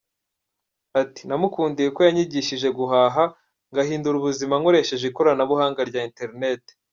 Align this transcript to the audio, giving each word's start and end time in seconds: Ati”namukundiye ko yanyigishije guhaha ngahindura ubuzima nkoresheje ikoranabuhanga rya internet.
Ati”namukundiye 1.01 1.89
ko 1.95 1.99
yanyigishije 2.07 2.67
guhaha 2.77 3.23
ngahindura 3.71 4.15
ubuzima 4.17 4.53
nkoresheje 4.61 5.05
ikoranabuhanga 5.07 5.81
rya 5.89 6.01
internet. 6.09 6.63